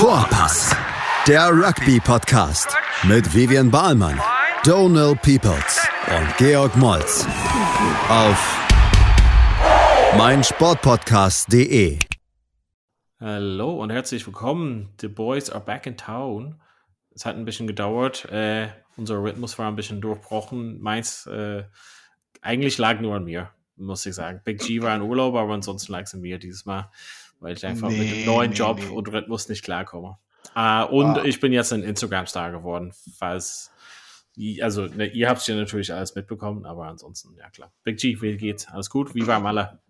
Vorpass, 0.00 0.74
der 1.28 1.50
Rugby-Podcast 1.50 2.74
mit 3.02 3.34
Vivian 3.34 3.70
Bahlmann, 3.70 4.18
Donal 4.64 5.14
Peoples 5.14 5.86
und 6.08 6.36
Georg 6.38 6.74
Moltz 6.78 7.26
auf 8.08 8.66
meinsportpodcast.de. 10.16 11.98
Hallo 13.20 13.74
und 13.74 13.90
herzlich 13.90 14.26
willkommen. 14.26 14.88
The 15.02 15.08
Boys 15.08 15.50
are 15.50 15.62
back 15.62 15.84
in 15.86 15.98
town. 15.98 16.58
Es 17.14 17.26
hat 17.26 17.36
ein 17.36 17.44
bisschen 17.44 17.66
gedauert. 17.66 18.24
Äh, 18.32 18.68
unser 18.96 19.22
Rhythmus 19.22 19.58
war 19.58 19.68
ein 19.68 19.76
bisschen 19.76 20.00
durchbrochen. 20.00 20.80
Meins, 20.80 21.26
äh, 21.26 21.64
eigentlich 22.40 22.78
lag 22.78 23.00
nur 23.00 23.16
an 23.16 23.24
mir, 23.24 23.50
muss 23.76 24.06
ich 24.06 24.14
sagen. 24.14 24.40
Big 24.44 24.60
G 24.60 24.80
war 24.80 24.96
in 24.96 25.02
Urlaub, 25.02 25.34
aber 25.34 25.52
ansonsten 25.52 25.92
lag 25.92 26.04
es 26.04 26.14
an 26.14 26.22
mir 26.22 26.38
dieses 26.38 26.64
Mal 26.64 26.90
weil 27.40 27.56
ich 27.56 27.66
einfach 27.66 27.88
nee, 27.88 27.98
mit 27.98 28.10
dem 28.12 28.26
neuen 28.26 28.50
nee, 28.50 28.56
Job 28.56 28.78
nee. 28.78 28.88
und 28.88 29.12
Rhythmus 29.12 29.48
nicht 29.48 29.64
klarkomme. 29.64 30.18
Uh, 30.54 30.84
und 30.90 31.18
ah. 31.18 31.24
ich 31.24 31.40
bin 31.40 31.52
jetzt 31.52 31.72
ein 31.72 31.82
Instagram-Star 31.82 32.50
geworden, 32.50 32.92
falls, 33.18 33.70
also 34.62 34.86
ne, 34.86 35.06
ihr 35.06 35.28
habt 35.28 35.40
es 35.40 35.46
ja 35.46 35.54
natürlich 35.54 35.92
alles 35.92 36.14
mitbekommen, 36.14 36.64
aber 36.64 36.86
ansonsten, 36.86 37.34
ja 37.36 37.50
klar. 37.50 37.72
Big 37.84 37.98
G, 37.98 38.20
wie 38.20 38.36
geht's? 38.36 38.68
Alles 38.68 38.90
gut? 38.90 39.14
Wie 39.14 39.26
war 39.26 39.40
Malle? 39.40 39.80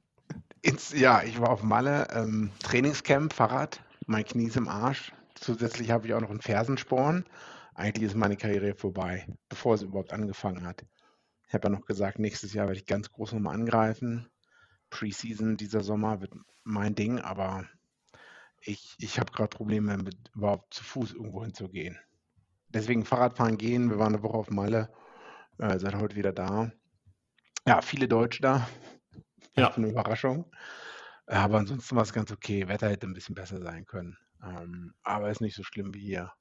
Ins, 0.63 0.93
ja, 0.93 1.23
ich 1.23 1.41
war 1.41 1.51
auf 1.51 1.63
Malle, 1.63 2.09
ähm, 2.13 2.51
Trainingscamp, 2.63 3.33
Fahrrad, 3.33 3.81
mein 4.07 4.25
Knie 4.25 4.47
ist 4.47 4.57
im 4.57 4.69
Arsch. 4.69 5.13
Zusätzlich 5.35 5.91
habe 5.91 6.07
ich 6.07 6.15
auch 6.15 6.21
noch 6.21 6.31
einen 6.31 6.43
Fersensporn. 6.43 7.25
Eigentlich 7.75 8.11
ist 8.11 8.17
meine 8.17 8.37
Karriere 8.37 8.75
vorbei, 8.75 9.27
bevor 9.49 9.75
es 9.75 9.83
überhaupt 9.83 10.13
angefangen 10.13 10.67
hat. 10.67 10.85
Ich 11.49 11.55
habe 11.55 11.69
ja 11.69 11.71
noch 11.71 11.87
gesagt, 11.87 12.19
nächstes 12.19 12.53
Jahr 12.53 12.67
werde 12.67 12.79
ich 12.79 12.87
ganz 12.87 13.11
groß 13.11 13.33
nochmal 13.33 13.55
angreifen. 13.55 14.29
Preseason 14.91 15.57
dieser 15.57 15.83
Sommer 15.83 16.21
wird 16.21 16.35
mein 16.65 16.95
Ding, 16.95 17.21
aber 17.21 17.65
ich, 18.61 18.95
ich 18.99 19.19
habe 19.19 19.33
gerade 19.33 19.57
Probleme 19.57 19.97
mit 19.97 20.17
überhaupt 20.35 20.75
zu 20.75 20.85
Fuß 20.85 21.13
irgendwo 21.15 21.43
hinzugehen. 21.43 21.99
Deswegen 22.69 23.05
Fahrradfahren 23.05 23.57
gehen. 23.57 23.91
Wir 23.91 23.99
waren 23.99 24.15
eine 24.15 24.23
Woche 24.23 24.37
auf 24.37 24.51
Malle, 24.51 24.93
äh, 25.59 25.79
seit 25.79 25.95
heute 25.95 26.17
wieder 26.17 26.33
da. 26.33 26.71
Ja, 27.67 27.83
viele 27.83 28.09
Deutsche 28.09 28.43
da. 28.43 28.69
Ja. 29.57 29.75
Eine 29.75 29.89
Überraschung. 29.89 30.49
Aber 31.27 31.59
ansonsten 31.59 31.97
war 31.97 32.05
es 32.05 32.13
ganz 32.13 32.31
okay. 32.31 32.69
Wetter 32.69 32.89
hätte 32.89 33.09
ein 33.09 33.15
bisschen 33.15 33.35
besser 33.35 33.61
sein 33.61 33.85
können. 33.85 34.17
Ähm, 34.43 34.95
aber 35.03 35.29
ist 35.29 35.41
nicht 35.41 35.57
so 35.57 35.65
schlimm 35.65 35.93
wie 35.93 36.01
hier. 36.01 36.33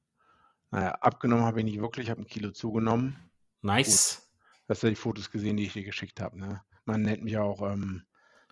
Naja, 0.69 0.91
abgenommen 0.91 1.43
habe 1.43 1.59
ich 1.59 1.65
nicht 1.65 1.81
wirklich, 1.81 2.05
ich 2.05 2.11
habe 2.11 2.21
ein 2.21 2.27
Kilo 2.27 2.52
zugenommen. 2.52 3.17
Nice. 3.61 4.29
Gut. 4.29 4.69
Hast 4.69 4.83
du 4.83 4.89
die 4.89 4.95
Fotos 4.95 5.31
gesehen, 5.31 5.57
die 5.57 5.65
ich 5.65 5.73
dir 5.73 5.83
geschickt 5.83 6.21
habe. 6.21 6.39
Ne? 6.39 6.61
Man 6.85 7.02
nennt 7.02 7.23
mich 7.23 7.37
auch 7.37 7.61
ähm, 7.63 8.05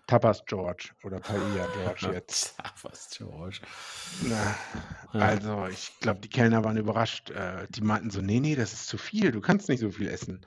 Tapas 0.08 0.42
George 0.46 0.90
oder 1.04 1.20
Paella 1.20 1.68
George 1.74 2.08
jetzt. 2.14 2.56
Tapas 2.56 3.10
George. 3.16 3.60
Na, 4.22 4.56
also, 5.12 5.66
ich 5.66 5.92
glaube, 6.00 6.20
die 6.20 6.30
Kellner 6.30 6.64
waren 6.64 6.78
überrascht. 6.78 7.30
Äh, 7.30 7.66
die 7.68 7.82
meinten 7.82 8.10
so: 8.10 8.22
Nee, 8.22 8.40
nee, 8.40 8.56
das 8.56 8.72
ist 8.72 8.86
zu 8.88 8.96
viel. 8.96 9.30
Du 9.30 9.40
kannst 9.40 9.68
nicht 9.68 9.80
so 9.80 9.90
viel 9.90 10.08
essen. 10.08 10.44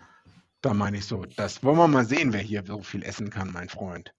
Da 0.62 0.74
meine 0.74 0.98
ich 0.98 1.06
so: 1.06 1.26
Das 1.38 1.64
wollen 1.64 1.78
wir 1.78 1.88
mal 1.88 2.06
sehen, 2.06 2.34
wer 2.34 2.42
hier 2.42 2.66
so 2.66 2.82
viel 2.82 3.04
essen 3.04 3.30
kann, 3.30 3.52
mein 3.54 3.70
Freund. 3.70 4.14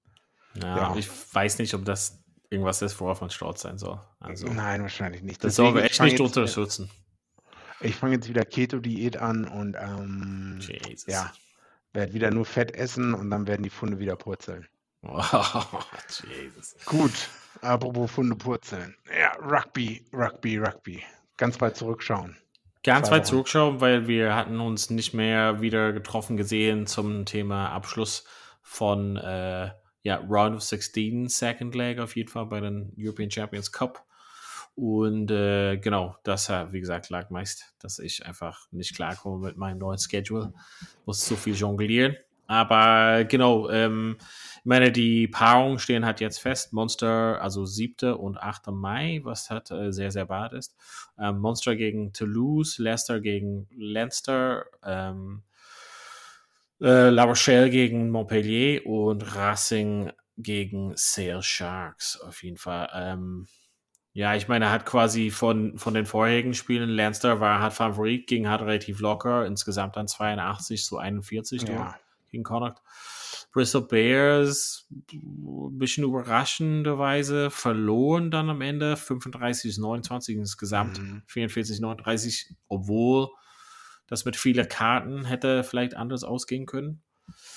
Ja, 0.54 0.76
ja. 0.76 0.96
ich 0.96 1.08
weiß 1.34 1.58
nicht, 1.58 1.74
ob 1.74 1.84
das 1.84 2.22
irgendwas 2.48 2.80
ist, 2.80 3.00
worauf 3.00 3.20
man 3.20 3.30
stolz 3.30 3.62
sein 3.62 3.78
soll. 3.78 4.00
Also, 4.20 4.46
Nein, 4.46 4.82
wahrscheinlich 4.82 5.22
nicht. 5.22 5.42
Das 5.42 5.56
soll 5.56 5.74
wir 5.74 5.82
echt 5.82 6.00
nicht 6.00 6.20
unterstützen. 6.20 6.88
Ich 7.80 7.96
fange 7.96 8.14
jetzt 8.14 8.28
wieder 8.28 8.44
Keto-Diät 8.44 9.16
an 9.16 9.44
und 9.48 9.76
ähm, 9.76 10.60
ja, 11.08 11.32
werde 11.92 12.12
wieder 12.12 12.30
nur 12.30 12.44
Fett 12.44 12.76
essen 12.76 13.12
und 13.12 13.28
dann 13.28 13.48
werden 13.48 13.64
die 13.64 13.70
Funde 13.70 13.98
wieder 13.98 14.14
purzeln. 14.14 14.68
Oh, 15.02 15.20
Jesus. 16.28 16.76
Gut, 16.86 17.28
apropos 17.60 18.10
Funde 18.10 18.36
purzeln. 18.36 18.94
Ja, 19.18 19.32
Rugby, 19.40 20.04
Rugby, 20.12 20.58
Rugby. 20.58 21.02
Ganz 21.36 21.60
weit 21.60 21.76
zurückschauen. 21.76 22.36
Ganz 22.84 23.10
weit 23.10 23.26
zurückschauen, 23.26 23.80
weil 23.80 24.08
wir 24.08 24.34
hatten 24.34 24.58
uns 24.58 24.90
nicht 24.90 25.14
mehr 25.14 25.60
wieder 25.60 25.92
getroffen 25.92 26.36
gesehen 26.36 26.86
zum 26.86 27.24
Thema 27.26 27.70
Abschluss 27.70 28.24
von 28.62 29.16
äh, 29.16 29.70
ja, 30.02 30.16
Round 30.28 30.56
of 30.56 30.62
16, 30.62 31.28
Second 31.28 31.74
Leg 31.74 32.00
auf 32.00 32.16
jeden 32.16 32.28
Fall 32.28 32.46
bei 32.46 32.60
den 32.60 32.92
European 32.98 33.30
Champions 33.30 33.70
Cup. 33.70 34.04
Und 34.74 35.30
äh, 35.30 35.76
genau, 35.76 36.16
das, 36.24 36.48
wie 36.48 36.80
gesagt, 36.80 37.10
lag 37.10 37.30
meist, 37.30 37.74
dass 37.78 37.98
ich 37.98 38.26
einfach 38.26 38.66
nicht 38.70 38.96
klarkomme 38.96 39.46
mit 39.46 39.56
meinem 39.56 39.78
neuen 39.78 39.98
Schedule. 39.98 40.52
Muss 41.04 41.24
zu 41.24 41.36
viel 41.36 41.54
jonglieren. 41.54 42.16
Aber 42.46 43.24
genau, 43.24 43.70
ähm, 43.70 44.16
ich 44.62 44.66
meine, 44.66 44.92
die 44.92 45.26
Paarungen 45.26 45.78
stehen 45.78 46.04
halt 46.04 46.20
jetzt 46.20 46.38
fest. 46.38 46.72
Monster, 46.72 47.40
also 47.42 47.64
7. 47.64 48.14
und 48.14 48.38
8. 48.38 48.68
Mai, 48.68 49.20
was 49.24 49.50
halt 49.50 49.70
äh, 49.70 49.92
sehr, 49.92 50.10
sehr 50.10 50.26
bad 50.26 50.52
ist. 50.52 50.76
Ähm, 51.18 51.40
Monster 51.40 51.74
gegen 51.74 52.12
Toulouse, 52.12 52.78
Leicester 52.78 53.20
gegen 53.20 53.66
Leinster, 53.76 54.66
ähm, 54.84 55.42
äh, 56.80 57.08
La 57.08 57.24
Rochelle 57.24 57.70
gegen 57.70 58.10
Montpellier 58.10 58.86
und 58.86 59.34
Racing 59.34 60.12
gegen 60.36 60.92
Sale 60.96 61.42
Sharks 61.42 62.20
auf 62.20 62.42
jeden 62.42 62.56
Fall. 62.56 62.88
Ähm, 62.94 63.48
ja, 64.14 64.34
ich 64.34 64.46
meine, 64.46 64.66
er 64.66 64.70
hat 64.72 64.84
quasi 64.84 65.30
von, 65.30 65.78
von 65.78 65.94
den 65.94 66.04
vorherigen 66.04 66.54
Spielen, 66.54 66.90
Leinster 66.90 67.40
war 67.40 67.60
hat 67.60 67.72
Favorit, 67.72 68.26
ging 68.26 68.48
hat 68.48 68.60
relativ 68.60 69.00
locker, 69.00 69.46
insgesamt 69.46 69.96
dann 69.96 70.06
82 70.06 70.84
zu 70.84 70.98
41 70.98 71.62
ja. 71.62 71.96
Gegen 72.32 72.42
Connacht. 72.42 72.82
Bristol 73.52 73.86
Bears 73.86 74.88
ein 75.12 75.78
bisschen 75.78 76.04
überraschenderweise 76.04 77.50
verloren 77.50 78.30
dann 78.30 78.50
am 78.50 78.62
Ende 78.62 78.96
35 78.96 79.78
29 79.78 80.36
insgesamt 80.36 80.98
mhm. 80.98 81.22
44 81.26 81.80
39 81.80 82.54
obwohl 82.68 83.28
das 84.06 84.24
mit 84.24 84.36
vielen 84.36 84.68
Karten 84.68 85.24
hätte 85.26 85.64
vielleicht 85.64 85.94
anders 85.94 86.24
ausgehen 86.24 86.66
können 86.66 87.02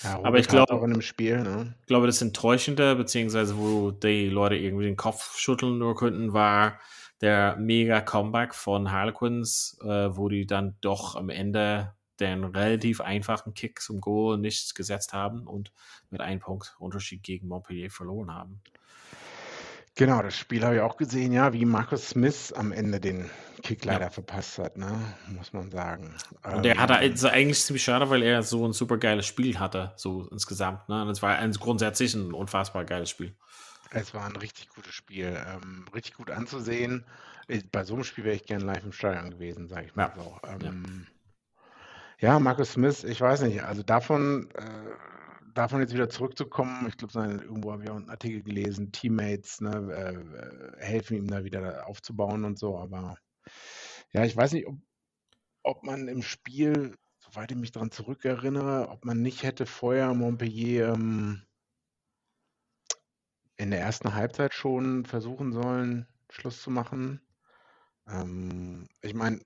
ja, 0.03 0.19
aber 0.23 0.37
ich 0.37 0.47
glaube 0.47 0.73
auch 0.73 0.83
in 0.83 0.91
einem 0.91 1.01
Spiel 1.01 1.41
ne? 1.41 1.75
ich 1.79 1.87
glaube 1.87 2.07
das 2.07 2.21
Enttäuschende 2.21 2.95
beziehungsweise 2.95 3.57
wo 3.57 3.91
die 3.91 4.27
Leute 4.27 4.55
irgendwie 4.55 4.85
den 4.85 4.97
Kopf 4.97 5.37
schütteln 5.37 5.77
nur 5.77 5.95
könnten 5.95 6.33
war 6.33 6.79
der 7.21 7.55
mega 7.55 8.01
Comeback 8.01 8.53
von 8.53 8.91
Harlequins 8.91 9.79
äh, 9.81 10.15
wo 10.15 10.27
die 10.27 10.45
dann 10.45 10.75
doch 10.81 11.15
am 11.15 11.29
Ende 11.29 11.93
den 12.19 12.43
relativ 12.43 13.01
einfachen 13.01 13.53
Kick 13.53 13.81
zum 13.81 14.01
Goal 14.01 14.37
nicht 14.37 14.75
gesetzt 14.75 15.13
haben 15.13 15.47
und 15.47 15.71
mit 16.09 16.21
einem 16.21 16.39
Punkt 16.39 16.75
Unterschied 16.79 17.23
gegen 17.23 17.47
Montpellier 17.47 17.89
verloren 17.89 18.33
haben. 18.33 18.61
Genau, 19.97 20.21
das 20.21 20.35
Spiel 20.35 20.63
habe 20.65 20.75
ich 20.75 20.81
auch 20.81 20.97
gesehen, 20.97 21.31
ja, 21.31 21.53
wie 21.53 21.63
Marcus 21.63 22.09
Smith 22.09 22.51
am 22.51 22.73
Ende 22.73 22.99
den 22.99 23.29
Kick 23.63 23.85
leider 23.85 24.05
ja. 24.05 24.09
verpasst 24.09 24.59
hat, 24.59 24.77
ne? 24.77 24.91
muss 25.29 25.53
man 25.53 25.71
sagen. 25.71 26.13
Und 26.43 26.63
der 26.63 26.77
hatte 26.77 26.95
also 26.95 27.29
eigentlich 27.29 27.61
ziemlich 27.61 27.83
schade, 27.83 28.09
weil 28.09 28.21
er 28.21 28.43
so 28.43 28.67
ein 28.67 28.73
super 28.73 28.97
geiles 28.97 29.25
Spiel 29.25 29.57
hatte, 29.57 29.93
so 29.95 30.27
insgesamt. 30.31 30.89
Ne? 30.89 31.01
Und 31.01 31.09
es 31.09 31.21
war 31.21 31.37
ein, 31.37 31.53
grundsätzlich 31.53 32.13
ein 32.13 32.33
unfassbar 32.33 32.83
geiles 32.83 33.09
Spiel. 33.09 33.33
Es 33.91 34.13
war 34.13 34.25
ein 34.25 34.35
richtig 34.35 34.67
gutes 34.67 34.93
Spiel, 34.93 35.41
ähm, 35.47 35.85
richtig 35.93 36.15
gut 36.15 36.29
anzusehen. 36.29 37.05
Bei 37.71 37.85
so 37.85 37.93
einem 37.93 38.03
Spiel 38.03 38.25
wäre 38.25 38.35
ich 38.35 38.45
gerne 38.45 38.65
live 38.65 38.83
im 38.83 38.91
Stadion 38.91 39.31
gewesen, 39.31 39.69
sage 39.69 39.85
ich 39.85 39.95
mal 39.95 40.11
ja. 40.15 40.21
so. 40.21 40.39
Ähm, 40.49 40.59
ja, 40.61 41.14
Marcus 42.39 42.73
Smith, 42.73 43.03
ich 43.03 43.19
weiß 43.21 43.41
nicht, 43.41 43.63
also 43.63 43.83
davon, 43.83 44.49
äh, 44.53 44.95
davon 45.53 45.81
jetzt 45.81 45.93
wieder 45.93 46.09
zurückzukommen, 46.09 46.87
ich 46.87 46.97
glaube, 46.97 47.13
irgendwo 47.43 47.71
habe 47.71 47.83
ich 47.83 47.89
auch 47.89 47.95
einen 47.95 48.09
Artikel 48.09 48.41
gelesen, 48.41 48.91
Teammates 48.91 49.61
ne, 49.61 49.91
äh, 49.91 50.83
helfen 50.83 51.17
ihm 51.17 51.27
da 51.27 51.43
wieder 51.43 51.87
aufzubauen 51.87 52.45
und 52.45 52.57
so, 52.57 52.77
aber 52.77 53.17
ja, 54.11 54.23
ich 54.23 54.35
weiß 54.35 54.53
nicht, 54.53 54.67
ob, 54.67 54.77
ob 55.63 55.83
man 55.83 56.07
im 56.07 56.21
Spiel, 56.21 56.95
soweit 57.19 57.51
ich 57.51 57.57
mich 57.57 57.71
daran 57.71 57.91
zurückerinnere, 57.91 58.89
ob 58.89 59.03
man 59.03 59.21
nicht 59.21 59.43
hätte 59.43 59.65
vorher 59.65 60.13
Montpellier 60.13 60.93
ähm, 60.93 61.41
in 63.57 63.71
der 63.71 63.81
ersten 63.81 64.13
Halbzeit 64.13 64.53
schon 64.53 65.05
versuchen 65.05 65.51
sollen, 65.51 66.07
Schluss 66.29 66.61
zu 66.61 66.69
machen. 66.69 67.21
Ähm, 68.07 68.87
ich 69.01 69.13
meine, 69.13 69.41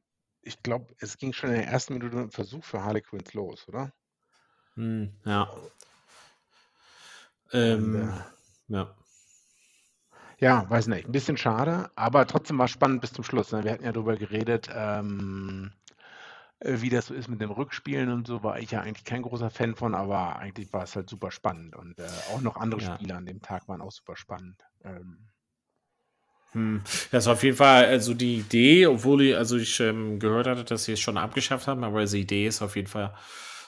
ich 0.50 0.64
glaube, 0.64 0.94
es 1.00 1.18
ging 1.18 1.32
schon 1.32 1.52
in 1.52 1.58
der 1.58 1.68
ersten 1.68 1.94
Minute 1.94 2.18
ein 2.18 2.32
Versuch 2.32 2.64
für 2.64 2.84
Harlequins 2.84 3.34
los, 3.34 3.68
oder? 3.68 3.94
Hm, 4.74 5.14
ja. 5.24 5.48
Ähm, 7.54 7.96
Und, 7.96 8.10
äh, 8.10 8.76
ja. 8.76 8.96
Ja, 10.40 10.70
weiß 10.70 10.88
nicht. 10.88 11.06
Ein 11.06 11.12
bisschen 11.12 11.38
schade, 11.38 11.92
aber 11.96 12.26
trotzdem 12.26 12.58
war 12.58 12.66
es 12.66 12.72
spannend 12.72 13.02
bis 13.02 13.14
zum 13.14 13.24
Schluss. 13.24 13.52
Ne? 13.52 13.64
Wir 13.64 13.74
hatten 13.74 13.84
ja 13.84 13.92
darüber 13.92 14.16
geredet, 14.16 14.70
ähm, 14.74 15.72
äh, 16.60 16.82
wie 16.82 16.90
das 16.90 17.08
so 17.08 17.14
ist 17.14 17.28
mit 17.28 17.42
dem 17.42 17.52
Rückspielen 17.52 18.10
und 18.10 18.26
so, 18.26 18.42
war 18.42 18.60
ich 18.60 18.72
ja 18.72 18.82
eigentlich 18.82 19.06
kein 19.06 19.22
großer 19.22 19.50
Fan 19.50 19.76
von, 19.76 19.94
aber 19.94 20.38
eigentlich 20.38 20.72
war 20.74 20.84
es 20.84 20.96
halt 20.96 21.10
super 21.10 21.30
spannend. 21.30 21.76
Und 21.76 22.00
äh, 22.00 22.08
auch 22.34 22.42
noch 22.42 22.56
andere 22.56 22.82
ja. 22.82 22.96
Spiele 22.96 23.16
an 23.16 23.26
dem 23.26 23.42
Tag 23.42 23.68
waren 23.68 23.82
auch 23.82 23.92
super 23.92 24.16
spannend. 24.16 24.66
Ähm, 24.84 25.28
hm. 26.52 26.82
Das 27.12 27.26
ist 27.26 27.28
auf 27.28 27.44
jeden 27.44 27.58
Fall 27.58 27.86
also 27.86 28.14
die 28.14 28.38
Idee, 28.38 28.88
obwohl 28.88 29.22
ich, 29.22 29.38
also 29.38 29.58
ich 29.58 29.80
ähm, 29.80 30.20
gehört 30.20 30.48
hatte, 30.48 30.64
dass 30.64 30.86
sie 30.86 30.94
es 30.94 31.00
schon 31.00 31.18
abgeschafft 31.18 31.68
haben, 31.68 31.84
aber 31.84 32.04
die 32.06 32.22
Idee 32.22 32.48
ist 32.48 32.62
auf 32.62 32.76
jeden 32.76 32.88
Fall 32.88 33.14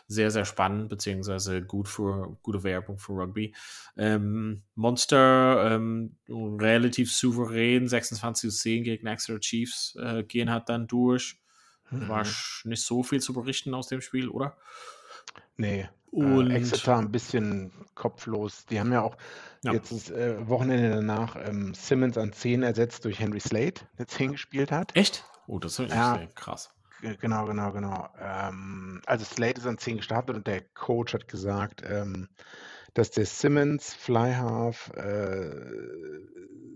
sehr, 0.08 0.32
sehr 0.32 0.46
spannend, 0.46 0.90
beziehungsweise 0.90 1.62
gut 1.62 1.88
für, 1.88 2.38
gute 2.42 2.64
Werbung 2.64 2.98
für 2.98 3.14
Rugby. 3.14 3.56
Ähm, 3.96 4.64
Monster 4.76 5.72
ähm, 5.72 6.18
relativ 6.28 7.14
souverän, 7.14 7.88
26 7.88 8.50
zu 8.50 8.56
10 8.56 8.84
gegen 8.84 9.08
Exeter 9.08 9.40
Chiefs 9.40 9.96
äh, 10.02 10.24
gehen 10.24 10.50
hat 10.50 10.68
dann 10.68 10.88
durch. 10.88 11.40
Mhm. 11.92 12.10
War 12.10 12.26
nicht 12.66 12.84
so 12.84 13.04
viel 13.04 13.22
zu 13.22 13.34
berichten 13.34 13.74
aus 13.74 13.88
dem 13.88 14.02
Spiel, 14.02 14.28
oder? 14.28 14.58
Nee. 15.56 15.88
Und 16.12 16.52
äh, 16.52 16.56
Exeter 16.56 16.98
ein 16.98 17.12
bisschen 17.12 17.72
kopflos. 17.96 18.66
Die 18.66 18.80
haben 18.80 18.92
ja 18.92 19.02
auch 19.02 19.16
ja. 19.64 19.74
jetzt 19.74 19.92
das 19.92 20.10
äh, 20.12 20.48
Wochenende 20.48 20.90
danach 20.90 21.38
ähm, 21.38 21.74
Simmons 21.74 22.18
an 22.18 22.34
10 22.34 22.64
ersetzt 22.64 23.06
durch 23.06 23.20
Henry 23.20 23.40
Slade, 23.40 23.76
der 23.98 24.08
10 24.08 24.34
gespielt 24.34 24.72
hat. 24.72 24.96
Echt? 24.96 25.26
Oh, 25.48 25.58
das 25.58 25.80
ist 25.80 25.90
ja, 25.90 26.20
krass. 26.36 26.74
Genau, 27.20 27.46
genau, 27.46 27.72
genau. 27.72 28.10
Ähm, 28.20 29.02
also 29.06 29.26
Slade 29.26 29.60
ist 29.60 29.66
an 29.66 29.78
10 29.78 29.98
gestartet 29.98 30.36
und 30.36 30.48
der 30.48 30.62
Coach 30.62 31.14
hat 31.14 31.28
gesagt, 31.28 31.82
ähm, 31.86 32.28
dass 32.94 33.12
der 33.12 33.26
Simmons 33.26 33.94
Flyhalf 33.94 34.92
äh, 34.96 35.50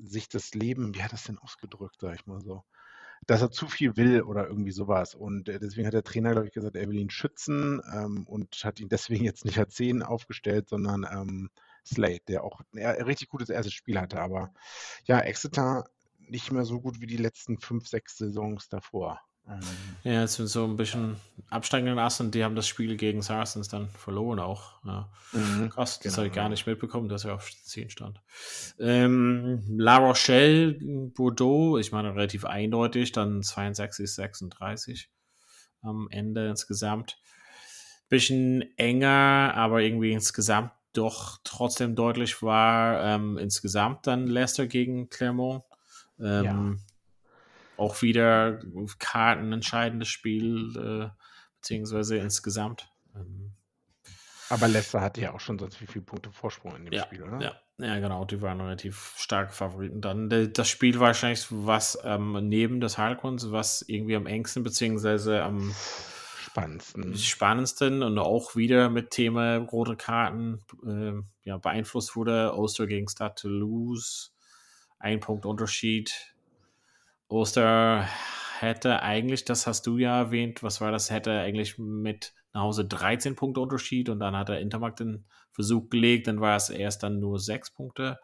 sich 0.03 0.29
das 0.29 0.53
Leben, 0.53 0.95
wie 0.95 1.03
hat 1.03 1.13
das 1.13 1.23
denn 1.23 1.37
ausgedrückt, 1.37 1.97
sag 1.99 2.15
ich 2.15 2.25
mal 2.25 2.41
so, 2.41 2.63
dass 3.27 3.41
er 3.41 3.51
zu 3.51 3.67
viel 3.67 3.97
will 3.97 4.21
oder 4.21 4.47
irgendwie 4.47 4.71
sowas. 4.71 5.15
Und 5.15 5.49
äh, 5.49 5.59
deswegen 5.59 5.87
hat 5.87 5.93
der 5.93 6.03
Trainer, 6.03 6.31
glaube 6.31 6.47
ich, 6.47 6.53
gesagt, 6.53 6.75
er 6.75 6.87
will 6.87 6.97
ihn 6.97 7.09
schützen 7.09 7.81
ähm, 7.93 8.23
und 8.27 8.63
hat 8.63 8.79
ihn 8.79 8.89
deswegen 8.89 9.25
jetzt 9.25 9.45
nicht 9.45 9.57
als 9.57 9.75
10 9.75 10.03
aufgestellt, 10.03 10.69
sondern 10.69 11.05
ähm, 11.11 11.49
Slade, 11.85 12.21
der 12.27 12.43
auch 12.43 12.61
ein 12.73 13.03
richtig 13.03 13.29
gutes 13.29 13.49
erstes 13.49 13.73
Spiel 13.73 13.99
hatte. 13.99 14.19
Aber 14.19 14.53
ja, 15.05 15.19
Exeter 15.19 15.85
nicht 16.19 16.51
mehr 16.51 16.65
so 16.65 16.81
gut 16.81 17.01
wie 17.01 17.07
die 17.07 17.17
letzten 17.17 17.59
fünf, 17.59 17.87
sechs 17.87 18.17
Saisons 18.17 18.69
davor. 18.69 19.21
Ja, 20.03 20.21
jetzt 20.21 20.35
sind 20.35 20.47
so 20.47 20.63
ein 20.65 20.75
bisschen 20.75 21.17
absteigenden 21.49 21.99
Ast 21.99 22.19
und 22.19 22.33
die 22.33 22.43
haben 22.43 22.55
das 22.55 22.67
Spiel 22.67 22.97
gegen 22.97 23.21
Saracens 23.21 23.67
dann 23.67 23.89
verloren 23.89 24.39
auch. 24.39 24.83
Ja. 24.83 25.09
Mhm, 25.33 25.69
Krass, 25.69 25.99
das 25.99 26.03
genau. 26.03 26.17
habe 26.17 26.27
ich 26.27 26.33
gar 26.33 26.49
nicht 26.49 26.65
mitbekommen, 26.65 27.09
dass 27.09 27.25
er 27.25 27.35
auf 27.35 27.51
10 27.63 27.89
stand. 27.89 28.21
Ähm, 28.79 29.63
La 29.77 29.97
Rochelle, 29.97 30.73
Bordeaux, 31.13 31.77
ich 31.77 31.91
meine 31.91 32.15
relativ 32.15 32.45
eindeutig, 32.45 33.11
dann 33.11 33.43
62, 33.43 34.11
36 34.11 35.09
am 35.81 36.07
Ende 36.09 36.49
insgesamt. 36.49 37.19
Bisschen 38.09 38.63
enger, 38.77 39.53
aber 39.55 39.81
irgendwie 39.81 40.11
insgesamt 40.11 40.71
doch 40.93 41.39
trotzdem 41.43 41.95
deutlich 41.95 42.41
war. 42.41 43.03
Ähm, 43.03 43.37
insgesamt 43.37 44.07
dann 44.07 44.27
Leicester 44.27 44.65
gegen 44.65 45.09
Clermont. 45.09 45.63
Ähm, 46.19 46.45
ja 46.45 46.75
auch 47.77 48.01
wieder 48.01 48.59
Karten 48.99 49.51
entscheidendes 49.51 50.07
Spiel, 50.07 50.75
äh, 50.77 51.09
beziehungsweise 51.59 52.17
insgesamt. 52.17 52.91
Ähm, 53.15 53.53
aber 54.49 54.67
Leicester 54.67 55.01
hatte 55.01 55.21
ja 55.21 55.33
auch 55.33 55.39
schon 55.39 55.57
sonst 55.57 55.81
wie 55.81 55.87
viele 55.87 56.05
Punkte 56.05 56.31
Vorsprung 56.31 56.75
in 56.75 56.85
dem 56.85 56.93
ja, 56.93 57.03
Spiel, 57.03 57.23
oder? 57.23 57.41
Ja, 57.41 57.55
ja, 57.77 57.99
genau, 57.99 58.25
die 58.25 58.41
waren 58.41 58.61
relativ 58.61 59.13
starke 59.17 59.51
Favoriten. 59.51 60.01
Dann 60.01 60.29
das 60.53 60.69
Spiel 60.69 60.99
wahrscheinlich 60.99 61.47
was 61.49 61.97
ähm, 62.03 62.47
neben 62.47 62.79
des 62.79 62.97
Harlequins, 62.97 63.51
was 63.51 63.81
irgendwie 63.81 64.15
am 64.15 64.27
engsten, 64.27 64.63
beziehungsweise 64.63 65.43
am 65.43 65.73
spannendsten. 66.55 67.17
spannendsten 67.17 68.03
und 68.03 68.17
auch 68.17 68.55
wieder 68.55 68.89
mit 68.89 69.11
Thema 69.11 69.57
rote 69.57 69.97
Karten 69.97 70.61
äh, 70.85 71.21
ja, 71.43 71.57
beeinflusst 71.57 72.15
wurde. 72.15 72.53
Oster 72.55 72.87
gegen 72.87 73.09
Stade 73.09 73.35
Toulouse, 73.35 74.33
ein 74.99 75.19
Punkt 75.19 75.45
Unterschied. 75.45 76.34
Oster 77.27 78.07
hätte 78.59 79.01
eigentlich, 79.01 79.45
das 79.45 79.67
hast 79.67 79.87
du 79.87 79.97
ja 79.97 80.17
erwähnt, 80.17 80.63
was 80.63 80.81
war 80.81 80.91
das, 80.91 81.09
hätte 81.09 81.31
eigentlich 81.39 81.77
mit 81.77 82.33
nach 82.53 82.61
Hause 82.61 82.85
13 82.85 83.35
Punkte 83.35 83.59
Unterschied 83.59 84.09
und 84.09 84.19
dann 84.19 84.35
hat 84.35 84.49
er 84.49 84.59
Intermarkt 84.59 84.99
den 85.01 85.25
Versuch 85.51 85.89
gelegt, 85.89 86.27
dann 86.27 86.39
war 86.39 86.55
es 86.55 86.69
erst 86.69 87.03
dann 87.03 87.19
nur 87.19 87.39
6 87.39 87.71
Punkte. 87.71 88.19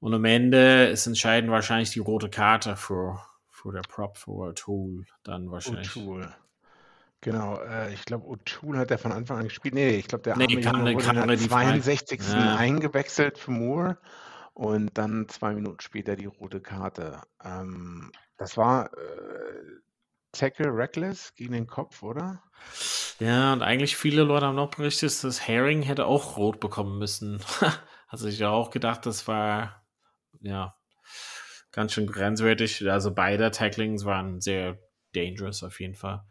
Und 0.00 0.14
am 0.14 0.24
Ende 0.24 0.86
ist 0.86 1.06
entscheidend 1.06 1.50
wahrscheinlich 1.50 1.90
die 1.90 1.98
rote 1.98 2.28
Karte 2.28 2.76
für, 2.76 3.20
für 3.48 3.72
der 3.72 3.80
Prop, 3.80 4.16
für 4.16 4.30
O'Toole 4.30 5.04
dann 5.24 5.50
wahrscheinlich. 5.50 5.88
O'Toole. 5.88 6.32
Genau, 7.20 7.58
äh, 7.60 7.92
ich 7.92 8.04
glaube, 8.04 8.26
O'Toole 8.26 8.78
hat 8.78 8.90
der 8.90 8.98
von 8.98 9.10
Anfang 9.10 9.38
an 9.38 9.48
gespielt. 9.48 9.74
Nee, 9.74 9.96
ich 9.96 10.06
glaube, 10.06 10.22
der 10.22 10.36
nee, 10.36 10.44
arme 10.66 10.92
Junge 10.92 11.04
wurde 11.04 11.20
in 11.20 11.28
der 11.28 11.38
62. 11.38 12.20
Ja. 12.28 12.56
eingewechselt 12.56 13.38
für 13.38 13.50
Moore 13.50 13.98
und 14.58 14.98
dann 14.98 15.28
zwei 15.28 15.54
Minuten 15.54 15.80
später 15.80 16.16
die 16.16 16.26
rote 16.26 16.60
Karte. 16.60 17.20
Ähm, 17.44 18.10
das 18.38 18.56
war 18.56 18.92
äh, 18.92 19.62
Tackle 20.32 20.74
Reckless 20.74 21.32
gegen 21.36 21.52
den 21.52 21.68
Kopf, 21.68 22.02
oder? 22.02 22.42
Ja, 23.20 23.52
und 23.52 23.62
eigentlich 23.62 23.96
viele 23.96 24.24
Leute 24.24 24.46
haben 24.46 24.56
noch 24.56 24.72
berichtet, 24.72 25.22
dass 25.22 25.46
Herring 25.46 25.82
hätte 25.82 26.06
auch 26.06 26.36
rot 26.36 26.58
bekommen 26.58 26.98
müssen. 26.98 27.40
Hat 28.08 28.18
sich 28.18 28.40
ja 28.40 28.50
auch 28.50 28.70
gedacht, 28.70 29.06
das 29.06 29.28
war 29.28 29.86
ja 30.40 30.74
ganz 31.70 31.92
schön 31.92 32.08
grenzwertig. 32.08 32.90
Also 32.90 33.14
beide 33.14 33.52
Tacklings 33.52 34.04
waren 34.04 34.40
sehr 34.40 34.76
dangerous 35.14 35.62
auf 35.62 35.78
jeden 35.78 35.94
Fall. 35.94 36.24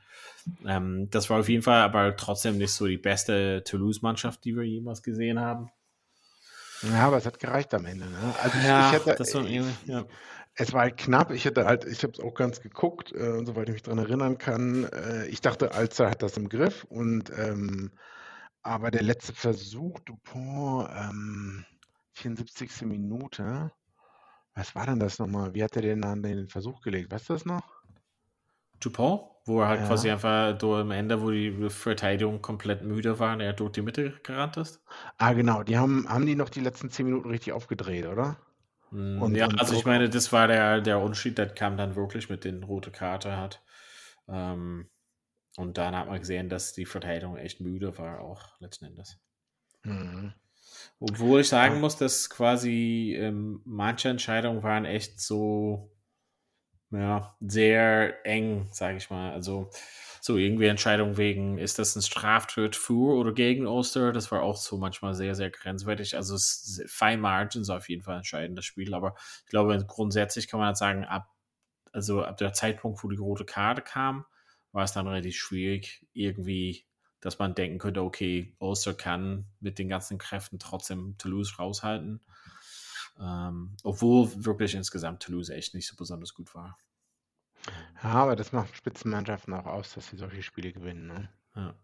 Ähm, 0.65 1.09
das 1.11 1.29
war 1.29 1.39
auf 1.39 1.47
jeden 1.47 1.63
Fall 1.63 1.79
aber 1.79 2.17
trotzdem 2.17 2.57
nicht 2.57 2.73
so 2.73 2.87
die 2.87 2.97
beste 2.97 3.63
Toulouse-Mannschaft, 3.63 4.43
die 4.43 4.57
wir 4.57 4.63
jemals 4.63 5.01
gesehen 5.01 5.39
haben. 5.39 5.71
Ja, 6.83 7.07
aber 7.07 7.17
es 7.17 7.25
hat 7.25 7.39
gereicht 7.39 7.73
am 7.73 7.85
Ende. 7.85 8.05
Ne? 8.05 8.35
Also 8.41 8.57
ja, 8.59 8.87
ich, 8.87 8.93
hätte, 8.93 9.19
war, 9.19 9.45
ich, 9.45 9.85
ja. 9.85 10.05
es 10.55 10.73
war 10.73 10.81
halt 10.81 10.97
knapp. 10.97 11.31
Ich 11.31 11.45
hätte 11.45 11.65
halt, 11.65 11.85
ich 11.85 12.03
habe 12.03 12.13
es 12.13 12.19
auch 12.19 12.33
ganz 12.33 12.61
geguckt, 12.61 13.13
äh, 13.13 13.43
soweit 13.45 13.69
ich 13.69 13.73
mich 13.73 13.83
daran 13.83 13.99
erinnern 13.99 14.37
kann. 14.37 14.85
Äh, 14.85 15.27
ich 15.27 15.41
dachte, 15.41 15.73
Alzer 15.73 16.09
hat 16.09 16.21
das 16.21 16.37
im 16.37 16.49
Griff 16.49 16.83
und 16.85 17.31
ähm, 17.35 17.91
aber 18.61 18.91
der 18.91 19.03
letzte 19.03 19.33
Versuch, 19.33 19.99
Dupont, 20.01 20.89
ähm, 20.93 21.65
74. 22.13 22.81
Minute. 22.81 23.71
Was 24.55 24.75
war 24.75 24.87
denn 24.87 24.99
das 24.99 25.19
nochmal? 25.19 25.53
Wie 25.53 25.63
hat 25.63 25.75
er 25.75 25.83
denn 25.83 26.03
an 26.03 26.23
den 26.23 26.47
Versuch 26.49 26.81
gelegt? 26.81 27.11
Weißt 27.11 27.29
du 27.29 27.33
das 27.33 27.45
noch? 27.45 27.76
Dupont, 28.79 29.21
wo 29.45 29.61
er 29.61 29.67
halt 29.67 29.81
ja. 29.81 29.87
quasi 29.87 30.09
einfach 30.09 30.57
durch 30.57 30.81
am 30.81 30.91
Ende, 30.91 31.21
wo 31.21 31.31
die 31.31 31.69
Verteidigung 31.69 32.41
komplett 32.41 32.83
müde 32.83 33.19
war, 33.19 33.39
er 33.39 33.53
durch 33.53 33.71
die 33.71 33.81
Mitte 33.81 34.13
gerannt 34.23 34.57
ist. 34.57 34.83
Ah, 35.17 35.33
genau. 35.33 35.63
Die 35.63 35.77
haben, 35.77 36.07
haben 36.09 36.25
die 36.25 36.35
noch 36.35 36.49
die 36.49 36.59
letzten 36.59 36.89
zehn 36.89 37.05
Minuten 37.05 37.29
richtig 37.29 37.53
aufgedreht, 37.53 38.05
oder? 38.05 38.37
Mm, 38.91 39.21
und, 39.21 39.35
ja, 39.35 39.47
und 39.47 39.59
also 39.59 39.75
ich 39.75 39.85
meine, 39.85 40.09
das 40.09 40.31
war 40.31 40.47
der, 40.47 40.81
der 40.81 40.99
Unterschied, 40.99 41.37
der 41.37 41.47
kam 41.47 41.77
dann 41.77 41.95
wirklich 41.95 42.29
mit 42.29 42.43
den 42.43 42.63
rote 42.63 42.91
Karte 42.91 43.37
hat. 43.37 43.61
Ähm, 44.27 44.89
und 45.57 45.77
dann 45.77 45.95
hat 45.95 46.07
man 46.07 46.19
gesehen, 46.19 46.49
dass 46.49 46.73
die 46.73 46.85
Verteidigung 46.85 47.37
echt 47.37 47.61
müde 47.61 47.97
war, 47.97 48.21
auch 48.21 48.59
letzten 48.59 48.85
Endes. 48.85 49.19
Mhm. 49.83 50.33
Obwohl 50.99 51.41
ich 51.41 51.49
sagen 51.49 51.79
muss, 51.79 51.97
dass 51.97 52.29
quasi 52.29 53.15
ähm, 53.17 53.61
manche 53.65 54.09
Entscheidungen 54.09 54.63
waren 54.63 54.85
echt 54.85 55.19
so 55.19 55.91
ja, 56.91 57.35
sehr 57.41 58.25
eng, 58.25 58.67
sage 58.71 58.97
ich 58.97 59.09
mal. 59.09 59.31
Also 59.33 59.69
so 60.21 60.37
irgendwie 60.37 60.65
Entscheidung 60.67 61.17
wegen, 61.17 61.57
ist 61.57 61.79
das 61.79 61.95
ein 61.95 62.01
Straftat 62.01 62.75
für 62.75 63.15
oder 63.15 63.33
gegen 63.33 63.67
Oster? 63.67 64.11
Das 64.11 64.31
war 64.31 64.41
auch 64.41 64.57
so 64.57 64.77
manchmal 64.77 65.13
sehr, 65.13 65.35
sehr 65.35 65.49
grenzwertig. 65.49 66.15
Also 66.15 66.35
es 66.35 66.81
Fine 66.87 67.17
Margins 67.17 67.69
auf 67.69 67.89
jeden 67.89 68.03
Fall 68.03 68.17
entscheidend, 68.17 68.57
das 68.57 68.65
Spiel. 68.65 68.93
Aber 68.93 69.15
ich 69.45 69.49
glaube, 69.49 69.77
grundsätzlich 69.85 70.47
kann 70.47 70.59
man 70.59 70.67
halt 70.67 70.77
sagen, 70.77 71.05
ab, 71.05 71.27
also 71.91 72.23
ab 72.23 72.37
der 72.37 72.53
Zeitpunkt, 72.53 73.03
wo 73.03 73.09
die 73.09 73.17
rote 73.17 73.45
Karte 73.45 73.81
kam, 73.81 74.25
war 74.71 74.83
es 74.83 74.93
dann 74.93 75.07
relativ 75.07 75.35
schwierig, 75.35 76.05
irgendwie, 76.13 76.85
dass 77.21 77.39
man 77.39 77.55
denken 77.55 77.79
könnte, 77.79 78.03
okay, 78.03 78.55
Oster 78.59 78.93
kann 78.93 79.45
mit 79.59 79.79
den 79.79 79.89
ganzen 79.89 80.17
Kräften 80.17 80.59
trotzdem 80.59 81.17
Toulouse 81.17 81.59
raushalten. 81.59 82.21
Ähm, 83.19 83.75
obwohl 83.83 84.29
wirklich 84.45 84.75
insgesamt 84.75 85.23
Toulouse 85.23 85.49
echt 85.49 85.73
nicht 85.73 85.87
so 85.87 85.95
besonders 85.95 86.33
gut 86.33 86.53
war. 86.53 86.77
Ja, 88.03 88.11
aber 88.11 88.35
das 88.35 88.51
macht 88.51 88.75
Spitzenmannschaften 88.75 89.53
auch 89.53 89.65
aus, 89.65 89.93
dass 89.93 90.07
sie 90.07 90.17
solche 90.17 90.43
Spiele 90.43 90.71
gewinnen. 90.71 91.07
Ne? 91.07 91.29
Ja. 91.55 91.75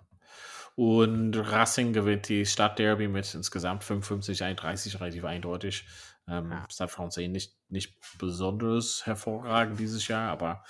Und 0.75 1.35
Racing 1.35 1.93
gewinnt 1.93 2.29
die 2.29 2.45
Stadtderby 2.45 3.07
mit 3.07 3.33
insgesamt 3.33 3.83
55, 3.83 4.43
31, 4.43 4.99
relativ 4.99 5.25
eindeutig. 5.25 5.85
Ähm, 6.27 6.51
ja. 6.51 6.65
Stade 6.69 6.91
Francais 6.91 7.27
nicht, 7.27 7.57
nicht 7.69 7.95
besonders 8.17 9.05
hervorragend 9.05 9.79
dieses 9.79 10.07
Jahr, 10.07 10.31
aber 10.31 10.63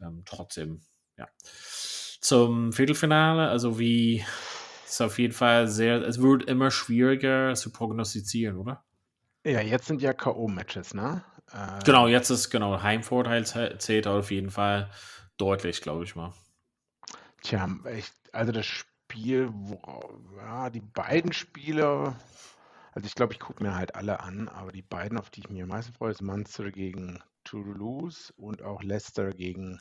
ähm, 0.00 0.22
trotzdem, 0.24 0.82
ja. 1.16 1.28
Zum 2.20 2.72
Viertelfinale, 2.72 3.48
also 3.48 3.78
wie 3.78 4.24
ist 4.84 5.00
auf 5.00 5.18
jeden 5.18 5.34
Fall 5.34 5.68
sehr, 5.68 6.02
es 6.02 6.20
wird 6.20 6.44
immer 6.44 6.70
schwieriger 6.70 7.54
zu 7.54 7.72
prognostizieren, 7.72 8.56
oder? 8.56 8.84
Ja, 9.44 9.60
jetzt 9.60 9.86
sind 9.86 10.02
ja 10.02 10.12
K.O.-Matches, 10.12 10.94
ne? 10.94 11.24
Äh, 11.52 11.84
genau, 11.84 12.06
jetzt 12.06 12.30
ist 12.30 12.50
genau 12.50 12.82
Heimvorteil 12.82 13.46
zählt 13.46 14.06
auf 14.06 14.30
jeden 14.30 14.50
Fall 14.50 14.90
deutlich, 15.38 15.80
glaube 15.80 16.04
ich 16.04 16.16
mal. 16.16 16.32
Tja, 17.42 17.68
ich, 17.96 18.10
also 18.32 18.52
das 18.52 18.66
Spiel, 18.66 19.48
wo, 19.52 19.80
ja, 20.36 20.70
die 20.70 20.80
beiden 20.80 21.32
Spiele, 21.32 22.14
also 22.92 23.06
ich 23.06 23.14
glaube, 23.14 23.32
ich 23.32 23.40
gucke 23.40 23.62
mir 23.62 23.74
halt 23.74 23.94
alle 23.94 24.20
an, 24.20 24.48
aber 24.48 24.72
die 24.72 24.82
beiden, 24.82 25.18
auf 25.18 25.30
die 25.30 25.40
ich 25.40 25.50
mich 25.50 25.62
am 25.62 25.68
meisten 25.68 25.92
freue, 25.92 26.10
ist 26.10 26.20
Munster 26.22 26.70
gegen 26.70 27.22
Toulouse 27.44 28.32
und 28.36 28.62
auch 28.62 28.82
Leicester 28.82 29.30
gegen 29.30 29.80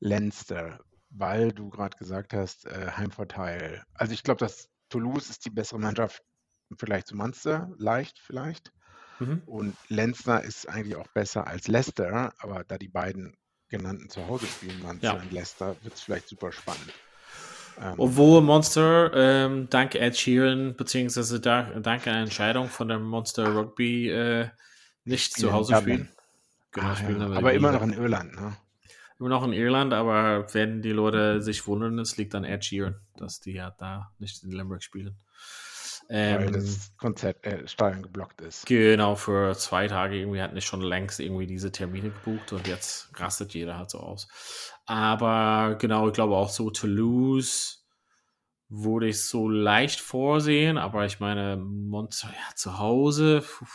Leinster. 0.00 0.80
weil 1.10 1.52
du 1.52 1.70
gerade 1.70 1.96
gesagt 1.96 2.34
hast, 2.34 2.66
äh, 2.66 2.90
Heimvorteil. 2.96 3.82
Also 3.94 4.12
ich 4.12 4.22
glaube, 4.22 4.40
dass 4.40 4.68
Toulouse 4.90 5.30
ist 5.30 5.44
die 5.46 5.50
bessere 5.50 5.78
Mannschaft 5.80 6.22
vielleicht 6.78 7.06
zu 7.06 7.16
Munster, 7.16 7.70
leicht 7.78 8.18
vielleicht. 8.18 8.72
Mhm. 9.18 9.42
Und 9.46 9.76
Leinster 9.88 10.42
ist 10.42 10.68
eigentlich 10.68 10.96
auch 10.96 11.08
besser 11.08 11.46
als 11.46 11.68
Leicester, 11.68 12.32
aber 12.38 12.64
da 12.64 12.78
die 12.78 12.88
beiden 12.88 13.36
genannten 13.68 14.08
zu 14.08 14.26
Hause 14.26 14.46
spielen, 14.46 14.80
Munster 14.80 15.06
Ja. 15.06 15.12
und 15.14 15.32
Leicester, 15.32 15.76
wird 15.82 15.94
es 15.94 16.00
vielleicht 16.00 16.28
super 16.28 16.52
spannend. 16.52 16.92
Ähm, 17.80 17.94
Obwohl 17.96 18.40
Monster 18.40 19.12
ähm, 19.14 19.68
dank 19.70 19.94
Ed 19.94 20.16
Sheeran, 20.16 20.74
beziehungsweise 20.74 21.40
da, 21.40 21.62
dank 21.80 22.06
einer 22.06 22.22
Entscheidung 22.22 22.68
von 22.68 22.88
der 22.88 22.98
Monster 22.98 23.54
Rugby 23.54 24.10
äh, 24.10 24.48
nicht 25.04 25.34
zu 25.34 25.52
Hause 25.52 25.76
spielen. 25.76 26.08
Genau, 26.72 26.88
ah, 26.88 26.96
spielen 26.96 27.20
ja. 27.20 27.26
aber 27.26 27.36
aber 27.36 27.52
immer 27.54 27.72
noch 27.72 27.82
in 27.82 27.92
Irland, 27.92 28.34
ne? 28.34 28.56
Immer 29.18 29.30
noch 29.30 29.44
in 29.44 29.52
Irland, 29.52 29.92
aber 29.94 30.52
wenn 30.54 30.82
die 30.82 30.92
Leute 30.92 31.42
sich 31.42 31.66
wundern, 31.66 31.98
es 31.98 32.16
liegt 32.16 32.34
an 32.34 32.44
Ed 32.44 32.64
Sheeran, 32.64 32.96
dass 33.16 33.40
die 33.40 33.52
ja 33.52 33.74
da 33.78 34.12
nicht 34.18 34.42
in 34.44 34.52
Limerick 34.52 34.82
spielen. 34.82 35.16
Weil 36.08 36.46
Ähm, 36.46 36.52
das 36.52 36.96
Konzert, 36.96 37.44
äh, 37.44 37.66
Stadion 37.68 38.02
geblockt 38.02 38.40
ist. 38.40 38.66
Genau, 38.66 39.14
für 39.14 39.54
zwei 39.56 39.88
Tage 39.88 40.16
irgendwie 40.18 40.40
hatten 40.40 40.56
ich 40.56 40.64
schon 40.64 40.80
längst 40.80 41.20
irgendwie 41.20 41.46
diese 41.46 41.70
Termine 41.70 42.10
gebucht 42.10 42.52
und 42.52 42.66
jetzt 42.66 43.10
rastet 43.18 43.52
jeder 43.54 43.76
halt 43.76 43.90
so 43.90 44.00
aus. 44.00 44.26
Aber 44.86 45.76
genau, 45.78 46.08
ich 46.08 46.14
glaube 46.14 46.36
auch 46.36 46.48
so 46.48 46.70
Toulouse 46.70 47.86
würde 48.70 49.08
ich 49.08 49.22
so 49.22 49.48
leicht 49.48 50.00
vorsehen, 50.00 50.76
aber 50.78 51.06
ich 51.06 51.20
meine, 51.20 51.56
Monster, 51.56 52.28
ja, 52.28 52.54
zu 52.54 52.78
Hause, 52.78 53.42
puh, 53.42 53.66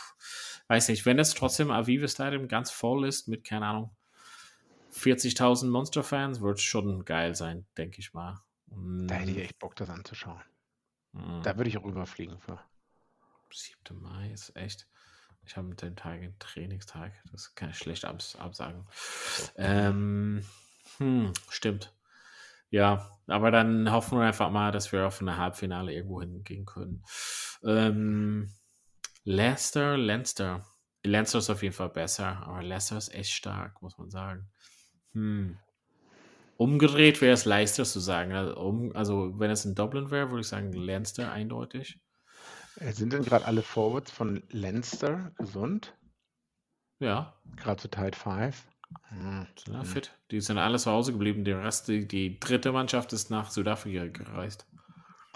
weiß 0.67 0.89
nicht, 0.89 1.05
wenn 1.05 1.19
es 1.19 1.33
trotzdem 1.33 1.71
Aviva 1.71 2.07
Stadium 2.07 2.47
ganz 2.47 2.69
voll 2.71 3.07
ist 3.07 3.27
mit, 3.27 3.43
keine 3.43 3.65
Ahnung, 3.67 3.95
40.000 4.91 5.71
Monster-Fans, 5.71 6.41
wird 6.41 6.59
es 6.59 6.63
schon 6.63 7.05
geil 7.05 7.35
sein, 7.35 7.65
denke 7.77 7.99
ich 7.99 8.13
mal. 8.13 8.39
Da 9.07 9.15
hätte 9.15 9.31
ich 9.31 9.37
Mm, 9.37 9.39
echt 9.39 9.59
Bock, 9.59 9.75
das 9.75 9.89
anzuschauen. 9.89 10.41
Mm. 11.13 11.41
Da 11.43 11.57
würde 11.57 11.69
ich 11.69 11.77
auch 11.77 11.85
rüberfliegen 11.85 12.39
für. 12.39 12.59
7. 13.51 14.01
Mai 14.01 14.31
ist 14.31 14.55
echt. 14.55 14.87
Ich 15.45 15.57
habe 15.57 15.67
mit 15.67 15.81
dem 15.81 15.95
Tag 15.95 16.13
einen 16.13 16.37
Trainingstag. 16.39 17.11
Das 17.31 17.53
kann 17.55 17.69
ich 17.69 17.77
schlecht 17.77 18.05
abs 18.05 18.35
absagen. 18.35 18.87
Ähm, 19.55 20.45
hm, 20.97 21.33
stimmt. 21.49 21.93
Ja, 22.69 23.11
aber 23.27 23.51
dann 23.51 23.91
hoffen 23.91 24.17
wir 24.17 24.25
einfach 24.25 24.49
mal, 24.49 24.71
dass 24.71 24.91
wir 24.91 25.05
auf 25.05 25.21
eine 25.21 25.37
Halbfinale 25.37 25.93
irgendwo 25.93 26.21
hingehen 26.21 26.65
können. 26.65 27.03
Ähm, 27.63 28.51
Leicester, 29.23 29.97
Leinster. 29.97 30.65
Leinster 31.03 31.39
ist 31.39 31.49
auf 31.49 31.61
jeden 31.61 31.75
Fall 31.75 31.89
besser, 31.89 32.37
aber 32.47 32.63
Leicester 32.63 32.97
ist 32.97 33.13
echt 33.13 33.31
stark, 33.31 33.81
muss 33.81 33.97
man 33.97 34.09
sagen. 34.09 34.49
Hm. 35.11 35.59
Umgedreht 36.57 37.21
wäre 37.21 37.33
es 37.33 37.45
leichter 37.45 37.83
zu 37.83 37.99
sagen. 37.99 38.33
Also, 38.33 38.55
um, 38.57 38.95
also 38.95 39.39
wenn 39.39 39.51
es 39.51 39.65
in 39.65 39.75
Dublin 39.75 40.11
wäre, 40.11 40.29
würde 40.29 40.41
ich 40.41 40.47
sagen 40.47 40.71
Leinster 40.73 41.31
eindeutig. 41.31 41.99
Äh, 42.79 42.91
Sind 42.91 43.13
denn 43.13 43.23
gerade 43.23 43.45
alle 43.45 43.61
Forwards 43.61 44.11
von 44.11 44.43
Leinster 44.49 45.31
gesund? 45.37 45.95
Ja, 46.99 47.33
Gerade 47.57 47.81
zu 47.81 47.87
Tide 47.89 48.17
5? 48.17 48.67
Hm. 49.09 49.47
sind 49.57 49.73
ja 49.73 49.79
hm. 49.81 49.85
fit. 49.85 50.11
Die 50.31 50.41
sind 50.41 50.57
alle 50.57 50.77
zu 50.77 50.91
Hause 50.91 51.11
geblieben. 51.11 51.43
Der 51.43 51.63
Rest, 51.63 51.87
die, 51.87 52.07
die 52.07 52.39
dritte 52.39 52.71
Mannschaft 52.71 53.13
ist 53.13 53.29
nach 53.29 53.49
Südafrika 53.49 54.07
gereist. 54.07 54.67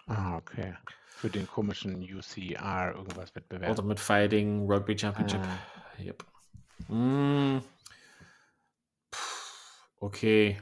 Ah, 0.06 0.38
okay. 0.38 0.76
Für 1.06 1.30
den 1.30 1.48
komischen 1.48 2.02
UCR 2.02 2.94
irgendwas 2.96 3.36
Wettbewerb. 3.36 3.72
Ultimate 3.72 4.02
Fighting 4.02 4.70
Rugby 4.72 4.98
Championship. 4.98 5.42
Ah. 5.42 6.02
Yep. 6.02 6.26
Mm. 6.90 7.58
Okay. 10.00 10.62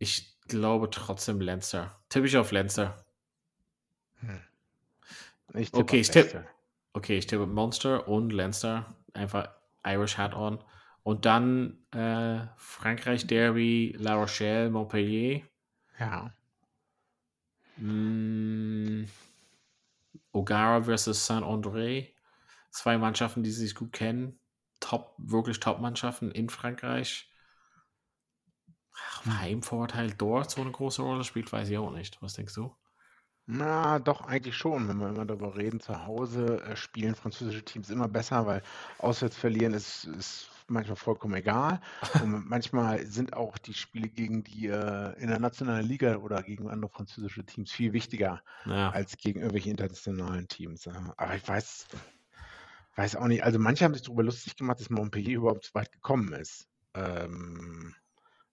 Ich 0.00 0.36
glaube 0.48 0.90
trotzdem 0.90 1.40
Leinster. 1.40 2.00
Tippe 2.08 2.26
ich 2.26 2.36
auf 2.36 2.50
Leinster. 2.50 3.04
Hm. 4.20 4.40
Ich 5.54 5.74
Okay, 5.74 5.96
auf 5.96 6.00
ich 6.00 6.10
tipp- 6.10 6.32
Leicester. 6.32 6.46
Okay, 6.92 7.18
ich 7.18 7.26
tippe 7.26 7.46
Monster 7.46 8.08
und 8.08 8.30
Leinster. 8.30 8.96
Einfach 9.14 9.48
Irish 9.86 10.18
Hat 10.18 10.34
on. 10.34 10.62
Und 11.02 11.24
dann 11.24 11.78
äh, 11.92 12.46
Frankreich 12.56 13.26
Derby, 13.26 13.94
La 13.98 14.14
Rochelle, 14.14 14.70
Montpellier. 14.70 15.42
Ja. 15.98 16.34
Mm, 17.80 19.06
O'Gara 20.32 20.82
versus 20.82 21.24
Saint-André. 21.24 22.08
Zwei 22.70 22.98
Mannschaften, 22.98 23.42
die 23.42 23.50
sich 23.50 23.74
gut 23.74 23.92
kennen. 23.92 24.38
Top, 24.80 25.14
wirklich 25.18 25.60
Top-Mannschaften 25.60 26.30
in 26.32 26.48
Frankreich. 26.48 27.29
Ach, 29.08 29.26
Heimvorteil 29.40 30.12
dort 30.12 30.50
so 30.50 30.60
eine 30.60 30.72
große 30.72 31.02
Rolle 31.02 31.24
spielt, 31.24 31.52
weiß 31.52 31.68
ich 31.68 31.78
auch 31.78 31.92
nicht. 31.92 32.20
Was 32.22 32.34
denkst 32.34 32.54
du? 32.54 32.74
Na, 33.52 33.98
doch, 33.98 34.20
eigentlich 34.22 34.56
schon, 34.56 34.86
wenn 34.88 34.98
wir 34.98 35.08
immer 35.08 35.24
darüber 35.24 35.56
reden. 35.56 35.80
Zu 35.80 36.06
Hause 36.06 36.62
äh, 36.62 36.76
spielen 36.76 37.16
französische 37.16 37.64
Teams 37.64 37.90
immer 37.90 38.06
besser, 38.06 38.46
weil 38.46 38.62
auswärts 38.98 39.36
verlieren 39.36 39.74
ist, 39.74 40.04
ist 40.04 40.48
manchmal 40.68 40.96
vollkommen 40.96 41.34
egal. 41.34 41.80
Und 42.22 42.48
manchmal 42.48 43.04
sind 43.06 43.34
auch 43.34 43.58
die 43.58 43.74
Spiele 43.74 44.08
gegen 44.08 44.44
die 44.44 44.68
äh, 44.68 45.20
in 45.20 45.28
der 45.28 45.40
nationalen 45.40 45.84
Liga 45.84 46.16
oder 46.18 46.42
gegen 46.44 46.70
andere 46.70 46.92
französische 46.92 47.44
Teams 47.44 47.72
viel 47.72 47.92
wichtiger 47.92 48.40
Ja, 48.66 48.90
als 48.90 49.16
gegen 49.16 49.40
irgendwelche 49.40 49.70
internationalen 49.70 50.46
Teams. 50.46 50.86
Aber 50.86 51.34
ich 51.34 51.48
weiß, 51.48 51.88
weiß 52.94 53.16
auch 53.16 53.26
nicht. 53.26 53.42
Also 53.42 53.58
manche 53.58 53.84
haben 53.84 53.94
sich 53.94 54.04
darüber 54.04 54.22
lustig 54.22 54.54
gemacht, 54.54 54.78
dass 54.78 54.90
Montpellier 54.90 55.38
überhaupt 55.38 55.64
so 55.64 55.74
weit 55.74 55.90
gekommen 55.90 56.32
ist. 56.34 56.68
Ähm, 56.94 57.96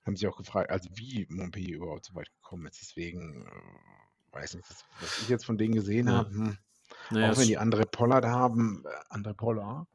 haben 0.07 0.15
sich 0.15 0.27
auch 0.27 0.37
gefragt, 0.37 0.69
also 0.71 0.89
wie 0.95 1.25
Montpellier 1.29 1.77
überhaupt 1.77 2.05
so 2.05 2.15
weit 2.15 2.31
gekommen 2.33 2.65
ist. 2.67 2.81
Deswegen 2.81 3.45
äh, 3.47 4.35
weiß 4.35 4.55
nicht, 4.55 4.69
das, 4.69 4.85
was 4.99 5.17
ich 5.17 5.27
jetzt 5.29 5.45
von 5.45 5.57
denen 5.57 5.75
gesehen 5.75 6.09
Ja. 6.09 6.11
habe. 6.11 6.29
Hm, 6.29 6.57
naja, 7.09 7.31
auch 7.31 7.37
wenn 7.37 7.47
die 7.47 7.57
andere 7.57 7.85
Pollard 7.85 8.25
haben, 8.25 8.83
äh, 8.85 8.89
andere 9.09 9.33
Pollard, 9.35 9.87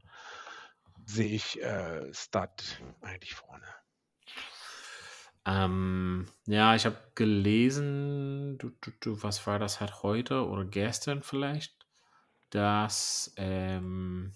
sehe 1.05 1.29
ich 1.35 1.61
äh, 1.63 2.13
Stud 2.15 2.83
eigentlich 3.03 3.35
vorne. 3.35 3.67
ähm, 5.45 6.27
ja, 6.47 6.75
ich 6.77 6.87
habe 6.87 6.97
gelesen, 7.15 8.59
du, 8.59 8.71
du, 8.81 8.91
du, 9.01 9.23
was 9.23 9.47
war 9.47 9.59
das 9.59 9.81
halt 9.81 10.03
heute 10.03 10.47
oder 10.47 10.65
gestern 10.65 11.23
vielleicht, 11.23 11.87
dass 12.51 13.33
ähm, 13.37 14.33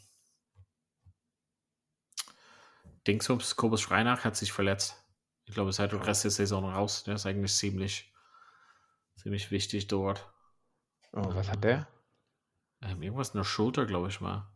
Dingsbums, 3.07 3.57
Kobus 3.57 3.81
Schreinach 3.81 4.25
hat 4.25 4.37
sich 4.37 4.53
verletzt. 4.53 5.03
Ich 5.47 5.55
glaube, 5.55 5.71
es 5.71 5.77
ist 5.77 5.81
halt 5.81 5.93
den 5.93 6.03
Rest 6.03 6.25
der 6.25 6.31
Saison 6.31 6.65
raus. 6.65 7.05
Der 7.05 7.15
ist 7.15 7.27
eigentlich 7.27 7.55
ziemlich, 7.55 8.13
ziemlich 9.17 9.51
wichtig 9.51 9.89
dort. 9.89 10.29
Oh, 11.13 11.35
was 11.35 11.51
hat 11.51 11.65
der? 11.65 11.89
Ähm, 12.81 13.03
irgendwas 13.03 13.31
in 13.35 13.39
der 13.39 13.45
Schulter, 13.45 13.85
glaube 13.85 14.09
ich 14.09 14.21
mal. 14.23 14.49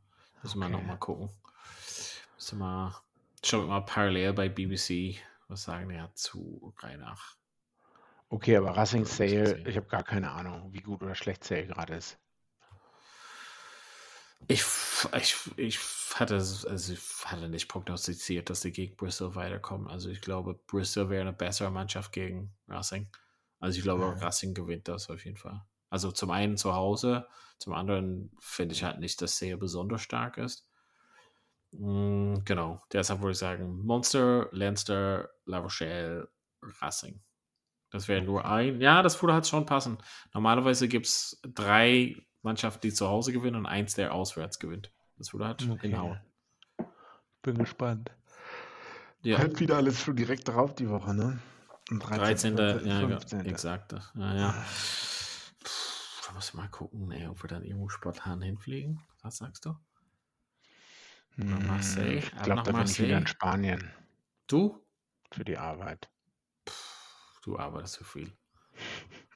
Müssen 0.42 0.58
wir 0.60 0.68
Okay. 0.68 0.72
noch 0.72 0.82
mal 0.82 0.96
gucken. 0.96 1.28
Müssen 2.34 2.58
wir 2.58 2.64
mal, 2.64 3.02
schauen 3.44 3.62
wir 3.62 3.68
mal 3.68 3.80
parallel 3.82 4.32
bei 4.32 4.48
BBC. 4.48 5.20
Was 5.48 5.62
sagen 5.64 5.88
die 5.90 5.94
ja 5.94 6.10
zu 6.14 6.74
Reinach? 6.78 7.36
Okay, 8.30 8.56
aber 8.56 8.76
Racing 8.76 9.04
Sale, 9.04 9.58
ich 9.68 9.76
habe 9.76 9.86
gar 9.88 10.02
keine 10.02 10.30
Ahnung, 10.30 10.72
wie 10.72 10.80
gut 10.80 11.02
oder 11.02 11.14
schlecht 11.14 11.44
Sale 11.44 11.66
gerade 11.66 11.94
ist. 11.96 12.18
Ich, 14.48 14.62
ich, 15.16 15.36
ich, 15.56 15.78
hatte, 16.14 16.34
also 16.34 16.92
ich 16.92 17.00
hatte 17.24 17.48
nicht 17.48 17.68
prognostiziert, 17.68 18.50
dass 18.50 18.60
die 18.60 18.72
gegen 18.72 18.96
Bristol 18.96 19.34
weiterkommen. 19.34 19.86
Also 19.88 20.08
ich 20.10 20.20
glaube, 20.20 20.54
Bristol 20.66 21.08
wäre 21.08 21.22
eine 21.22 21.32
bessere 21.32 21.70
Mannschaft 21.70 22.12
gegen 22.12 22.52
Racing. 22.66 23.08
Also 23.60 23.78
ich 23.78 23.84
glaube, 23.84 24.04
Ja. 24.04 24.12
Racing 24.24 24.54
gewinnt 24.54 24.88
das 24.88 25.08
auf 25.08 25.24
jeden 25.24 25.36
Fall. 25.36 25.62
Also 25.88 26.10
zum 26.12 26.30
einen 26.30 26.56
zu 26.56 26.74
Hause, 26.74 27.28
zum 27.58 27.74
anderen 27.74 28.32
finde 28.40 28.74
ich 28.74 28.82
halt 28.84 28.98
nicht, 29.00 29.20
dass 29.22 29.38
Sale 29.38 29.56
besonders 29.56 30.02
stark 30.02 30.38
ist. 30.38 30.66
Mm, 31.72 32.38
Genau, 32.44 32.80
deshalb 32.92 33.20
würde 33.20 33.32
ich 33.32 33.38
sagen, 33.38 33.78
Monster, 33.84 34.48
Leinster, 34.52 35.30
La 35.44 35.58
Rochelle, 35.58 36.28
Racing. 36.80 37.20
Das 37.90 38.08
wäre 38.08 38.22
nur 38.22 38.44
ein. 38.44 38.80
Ja, 38.80 39.02
das 39.02 39.22
würde 39.22 39.34
halt 39.34 39.46
schon 39.46 39.66
passen. 39.66 39.98
Normalerweise 40.34 40.88
gibt 40.88 41.06
es 41.06 41.40
drei 41.44 42.16
Mannschaften, 42.42 42.80
die 42.82 42.92
zu 42.92 43.08
Hause 43.08 43.32
gewinnen 43.32 43.56
und 43.56 43.66
eins, 43.66 43.94
der 43.94 44.14
auswärts 44.14 44.58
gewinnt. 44.58 44.90
Das 45.18 45.32
würde 45.32 45.46
halt 45.46 45.62
hinhauen. 45.80 46.20
Bin 47.42 47.58
gespannt. 47.58 48.10
Ja, 49.22 49.38
Halt 49.38 49.60
wieder 49.60 49.76
alles 49.76 50.00
schon 50.00 50.16
direkt 50.16 50.48
drauf 50.48 50.74
die 50.74 50.88
Woche, 50.88 51.14
ne? 51.14 51.38
Am 51.90 52.00
13. 52.00 52.56
14., 52.56 52.86
Ja, 52.88 52.98
15.. 53.00 53.40
exakt. 53.46 53.92
Ja, 54.14 54.34
ja. 54.34 54.52
Puh, 55.62 56.26
Da 56.26 56.32
muss 56.34 56.48
ich 56.48 56.54
mal 56.54 56.68
gucken, 56.68 57.10
ey, 57.12 57.26
ob 57.26 57.42
wir 57.42 57.48
dann 57.48 57.62
irgendwo 57.64 57.88
spontan 57.90 58.40
hinfliegen. 58.40 59.02
Was 59.22 59.38
sagst 59.38 59.66
du? 59.66 59.76
Hm, 61.36 61.66
Marseille, 61.66 62.18
Ich 62.18 62.32
ab 62.34 62.44
glaube, 62.44 62.62
da 62.62 62.72
bin 62.72 62.86
ich 62.86 62.98
wieder 63.00 63.18
in. 63.18 63.26
Spanien 63.26 63.90
Du? 64.46 64.82
für 65.32 65.44
die 65.44 65.58
Arbeit. 65.58 66.08
Du 67.42 67.58
arbeitest 67.58 67.94
zu 67.94 68.04
viel. 68.04 68.32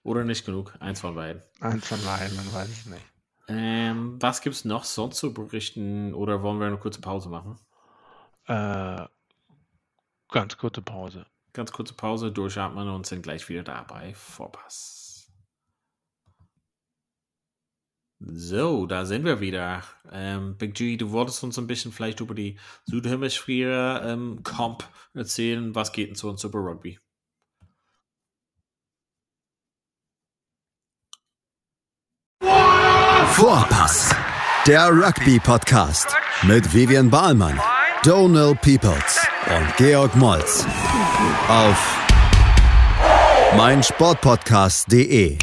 Oder 0.04 0.22
nicht 0.22 0.46
genug. 0.46 0.72
Eins 0.80 1.00
von 1.00 1.16
beiden. 1.16 1.42
Eins 1.60 1.88
von 1.88 2.00
beiden, 2.04 2.36
man 2.36 2.52
weiß 2.52 2.68
es 2.68 2.86
nicht. 2.86 3.02
Ähm, 3.48 4.16
was 4.20 4.40
gibt 4.42 4.54
es 4.54 4.64
noch 4.64 4.84
sonst 4.84 5.18
zu 5.18 5.34
berichten? 5.34 6.14
Oder 6.14 6.42
wollen 6.42 6.60
wir 6.60 6.66
eine 6.68 6.78
kurze 6.78 7.00
Pause 7.00 7.28
machen? 7.28 7.58
Äh, 8.46 9.06
ganz 10.30 10.56
kurze 10.56 10.82
Pause. 10.82 11.26
ganz 11.54 11.72
kurze 11.72 11.94
Pause, 11.94 12.32
durchatmen 12.32 12.88
und 12.88 13.06
sind 13.06 13.22
gleich 13.22 13.48
wieder 13.48 13.62
da 13.62 13.82
bei 13.84 14.12
Vorpass. 14.14 15.30
So, 18.20 18.86
da 18.86 19.04
sind 19.04 19.24
wir 19.24 19.40
wieder. 19.40 19.82
Ähm, 20.10 20.56
Big 20.56 20.74
G, 20.74 20.96
du 20.96 21.10
wolltest 21.10 21.42
uns 21.44 21.58
ein 21.58 21.66
bisschen 21.66 21.92
vielleicht 21.92 22.20
über 22.20 22.34
die 22.34 22.58
Südhemisphäre 22.86 24.02
ähm, 24.04 24.42
Comp 24.42 24.84
erzählen. 25.14 25.74
Was 25.74 25.92
geht 25.92 26.08
denn 26.08 26.14
zu 26.16 26.28
uns 26.28 26.40
Super 26.40 26.58
Rugby? 26.58 26.98
Vorpass, 33.36 34.14
der 34.64 34.90
Rugby-Podcast 34.90 36.06
mit 36.44 36.72
Vivian 36.72 37.10
Bahlmann, 37.10 37.58
Donal 38.04 38.54
Peoples 38.54 39.26
und 39.48 39.76
Georg 39.76 40.14
Moltz 40.14 40.64
auf 41.48 41.98
meinsportpodcast.de. 43.56 45.38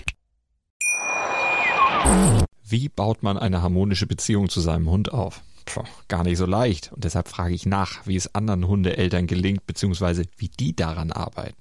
Wie 2.64 2.88
baut 2.88 3.24
man 3.24 3.38
eine 3.38 3.62
harmonische 3.62 4.08
Beziehung 4.08 4.48
zu 4.48 4.62
seinem 4.62 4.90
Hund 4.90 5.12
auf? 5.12 5.42
Puh, 5.66 5.84
gar 6.08 6.24
nicht 6.24 6.38
so 6.38 6.46
leicht. 6.46 6.94
Und 6.94 7.04
deshalb 7.04 7.28
frage 7.28 7.54
ich 7.54 7.66
nach, 7.66 8.08
wie 8.08 8.16
es 8.16 8.34
anderen 8.34 8.70
Hundeeltern 8.70 9.28
gelingt, 9.28 9.68
beziehungsweise 9.68 10.24
wie 10.38 10.48
die 10.48 10.74
daran 10.74 11.12
arbeiten. 11.12 11.61